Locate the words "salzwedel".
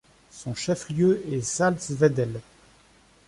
1.41-2.41